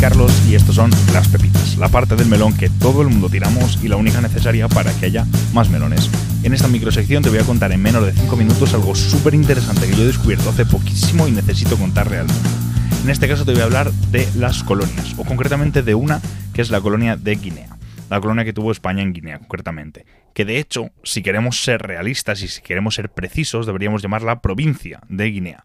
[0.00, 3.78] Carlos y estos son las pepitas, la parte del melón que todo el mundo tiramos
[3.82, 6.08] y la única necesaria para que haya más melones.
[6.42, 9.86] En esta microsección te voy a contar en menos de 5 minutos algo súper interesante
[9.86, 12.48] que yo he descubierto hace poquísimo y necesito contar realmente.
[13.04, 16.22] En este caso te voy a hablar de las colonias, o concretamente de una
[16.54, 17.76] que es la colonia de Guinea
[18.10, 20.04] la colonia que tuvo España en Guinea, concretamente.
[20.40, 25.00] Que de hecho, si queremos ser realistas y si queremos ser precisos, deberíamos llamarla provincia
[25.10, 25.64] de Guinea.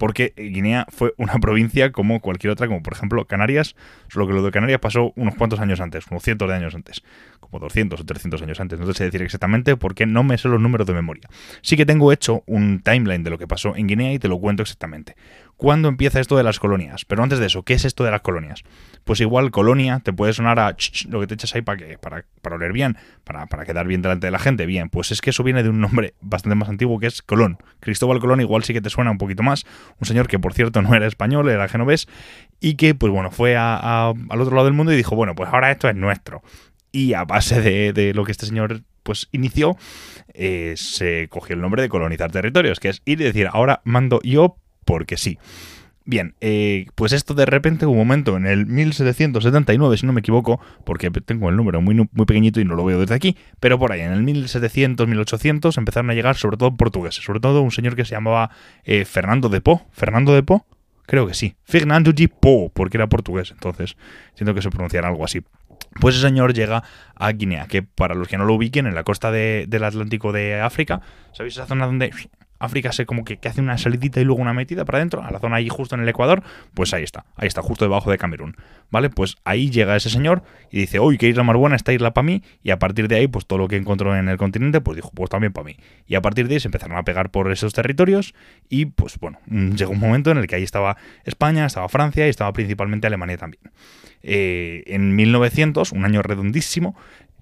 [0.00, 3.76] Porque Guinea fue una provincia como cualquier otra, como por ejemplo Canarias,
[4.08, 7.04] solo que lo de Canarias pasó unos cuantos años antes, unos cientos de años antes,
[7.38, 8.80] como 200 o 300 años antes.
[8.80, 11.28] No sé decir exactamente porque no me sé los números de memoria.
[11.62, 14.40] Sí que tengo hecho un timeline de lo que pasó en Guinea y te lo
[14.40, 15.14] cuento exactamente.
[15.56, 17.06] ¿Cuándo empieza esto de las colonias?
[17.06, 18.62] Pero antes de eso, ¿qué es esto de las colonias?
[19.04, 20.76] Pues igual colonia te puede sonar a
[21.08, 24.02] lo que te echas ahí para, que, para, para oler bien, para, para, quedar bien
[24.02, 24.66] de la gente.
[24.66, 27.58] Bien, pues es que eso viene de un nombre bastante más antiguo que es Colón.
[27.80, 29.64] Cristóbal Colón igual sí que te suena un poquito más.
[30.00, 32.08] Un señor que por cierto no era español, era genovés
[32.60, 35.70] y que pues bueno, fue al otro lado del mundo y dijo, bueno, pues ahora
[35.70, 36.42] esto es nuestro.
[36.92, 39.76] Y a base de, lo que este señor pues inició,
[40.34, 44.20] eh, se cogió el nombre de colonizar territorios, que es ir y decir, ahora mando
[44.22, 45.38] yo porque sí.
[46.08, 50.20] Bien, eh, pues esto de repente hubo un momento en el 1779, si no me
[50.20, 53.76] equivoco, porque tengo el número muy, muy pequeñito y no lo veo desde aquí, pero
[53.76, 57.72] por ahí, en el 1700, 1800 empezaron a llegar sobre todo portugueses, sobre todo un
[57.72, 58.50] señor que se llamaba
[58.84, 59.84] eh, Fernando de Po.
[59.90, 60.64] ¿Fernando de Po?
[61.06, 61.56] Creo que sí.
[61.64, 63.96] Fernando de Po, porque era portugués, entonces
[64.34, 65.42] siento que se pronunciara algo así.
[66.00, 66.84] Pues ese señor llega
[67.16, 70.60] a Guinea, que para los que no lo ubiquen, en la costa del Atlántico de
[70.60, 71.00] África,
[71.32, 72.12] ¿sabéis esa zona donde
[72.58, 75.38] África se como que, hace una salidita y luego una metida para adentro, a la
[75.38, 76.42] zona ahí justo en el Ecuador,
[76.74, 78.56] pues ahí está, ahí está, justo debajo de Camerún,
[78.90, 79.10] ¿vale?
[79.10, 82.24] Pues ahí llega ese señor y dice, uy, qué isla más buena, esta isla para
[82.24, 84.96] mí, y a partir de ahí, pues todo lo que encontró en el continente, pues
[84.96, 85.76] dijo, pues también para mí.
[86.06, 88.34] Y a partir de ahí se empezaron a pegar por esos territorios
[88.68, 92.26] y pues bueno, mm, llegó un momento en el que ahí estaba España, estaba Francia
[92.26, 93.62] y estaba principalmente Alemania también.
[94.22, 96.96] Eh, en 1900, un año redondísimo,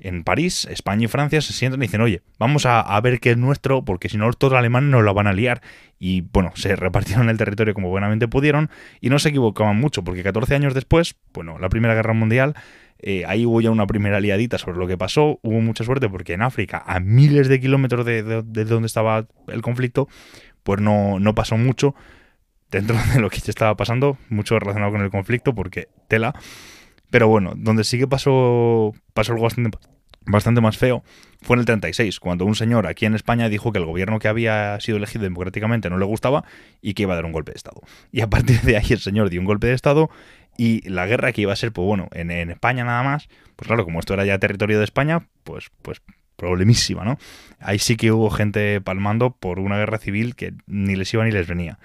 [0.04, 3.38] en París, España y Francia se sientan y dicen, oye, vamos a, ver qué es
[3.38, 5.62] nuestro, porque si no todos los alemanes nos lo van a liar.
[5.98, 8.70] Y bueno, se repartieron el territorio como buenamente pudieron
[9.00, 12.54] y no se equivocaban mucho, porque 14 años después, bueno, la Primera Guerra Mundial,
[12.98, 16.34] eh, ahí hubo ya una primera liadita sobre lo que pasó, hubo mucha suerte porque
[16.34, 20.06] en África, a miles de kilómetros de, donde estaba el conflicto,
[20.62, 21.94] pues no, no pasó mucho
[22.70, 26.34] dentro de lo que ya estaba pasando, mucho relacionado con el conflicto, porque tela.
[27.10, 29.78] Pero bueno, donde sí que pasó, pasó algo bastante,
[30.26, 31.02] bastante más feo
[31.42, 34.28] fue en el 36, cuando un señor aquí en España dijo que el gobierno que
[34.28, 36.44] había sido elegido democráticamente no le gustaba
[36.80, 37.82] y que iba a dar un golpe de Estado.
[38.12, 40.10] Y a partir de ahí el señor dio un golpe de Estado
[40.56, 43.84] y la guerra que iba a ser, pues bueno, en, España nada más, pues claro,
[43.84, 46.00] como esto era ya territorio de España, pues, pues
[46.36, 47.18] problemísima, ¿no?
[47.60, 51.30] Ahí sí que hubo gente palmando por una guerra civil que ni les iba ni
[51.30, 51.78] les venía.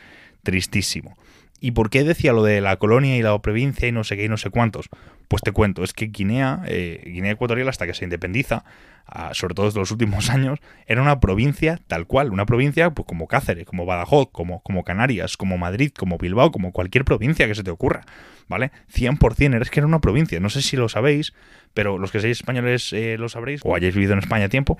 [0.44, 1.17] Tristísimo.
[1.59, 4.25] ¿Y por qué decía lo de la colonia y la provincia y no sé qué
[4.25, 4.89] y no sé cuántos?
[5.27, 8.63] Pues te cuento, es que Guinea, eh, Guinea Ecuatorial hasta que se independiza,
[9.05, 13.05] ah, sobre todo en los últimos años, era una provincia tal cual, una provincia pues,
[13.05, 17.55] como Cáceres, como Badajoz, como, como Canarias, como Madrid, como Bilbao, como cualquier provincia que
[17.55, 18.05] se te ocurra,
[18.47, 18.71] ¿vale?
[18.93, 21.33] 100%, es que era una provincia, no sé si lo sabéis,
[21.73, 24.77] pero los que seáis españoles eh, lo sabréis, o hayáis vivido en España tiempo.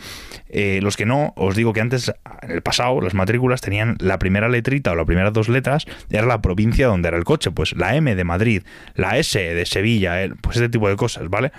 [0.50, 2.12] Eh, los que no, os digo que antes,
[2.42, 6.26] en el pasado, las matrículas tenían la primera letrita o las primeras dos letras, era
[6.26, 8.64] la provincia donde era el coche, pues la M de Madrid,
[8.96, 11.52] la S de Sevilla, pues ese tipo de cosas, ¿vale?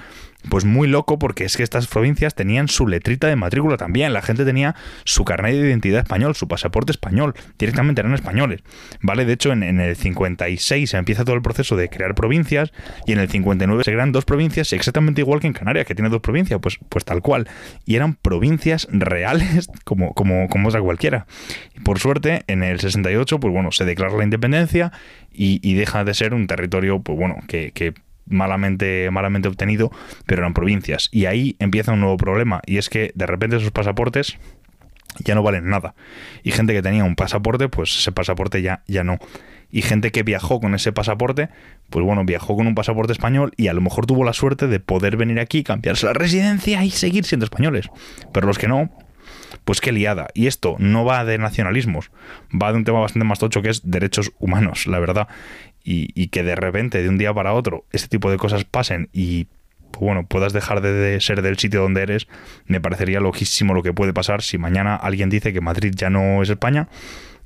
[0.49, 4.23] Pues muy loco porque es que estas provincias tenían su letrita de matrícula también, la
[4.23, 4.75] gente tenía
[5.05, 8.63] su carnet de identidad español, su pasaporte español, directamente eran españoles,
[9.03, 9.25] ¿vale?
[9.25, 12.73] De hecho, en, el 56 se empieza todo el proceso de crear provincias
[13.07, 16.09] y en el 59 se crean dos provincias exactamente igual que en Canarias, que tiene
[16.09, 17.49] dos provincias, pues, pues tal cual.
[17.85, 21.27] Y eran provincias reales como, como, como otra cualquiera.
[21.77, 24.93] Y por suerte, en el 68, pues bueno, se declara la independencia
[25.33, 27.73] y, deja de ser un territorio, pues bueno, que
[28.31, 29.91] malamente, malamente obtenido,
[30.27, 31.09] pero eran provincias.
[31.13, 34.39] Y ahí empieza un nuevo problema, y es que de repente esos pasaportes
[35.19, 35.95] ya no valen nada.
[36.43, 39.19] Y gente que tenía un pasaporte, pues ese pasaporte ya, ya no.
[39.73, 41.49] Y gente que viajó con ese pasaporte,
[41.91, 44.81] pues bueno, viajó con un pasaporte español y a lo mejor tuvo la suerte de
[44.81, 47.89] poder venir aquí, cambiarse la residencia y seguir siendo españoles.
[48.33, 48.91] Pero los que no,
[49.65, 50.29] pues qué liada.
[50.35, 52.11] Y esto no va de nacionalismos,
[52.51, 55.29] va de un tema bastante más tocho que es derechos humanos, la verdad
[55.85, 59.47] y, que de repente, de un día para otro, este tipo de cosas pasen y
[59.91, 62.29] pues bueno, puedas dejar de, ser del sitio donde eres,
[62.67, 66.43] me parecería loquísimo lo que puede pasar si mañana alguien dice que Madrid ya no
[66.43, 66.89] es España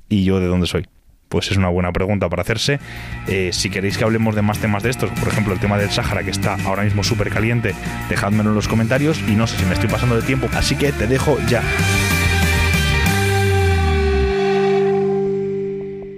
[0.09, 0.87] y yo de dónde soy.
[1.29, 2.79] Pues es una buena pregunta para hacerse.
[3.27, 5.89] Eh, si queréis que hablemos de más temas de estos, por ejemplo el tema del
[5.89, 7.73] Sáhara que está ahora mismo súper caliente,
[8.09, 10.91] dejádmelo en los comentarios y no sé si me estoy pasando de tiempo, así que
[10.91, 11.63] te dejo ya.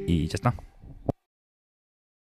[0.07, 0.53] Y ya está.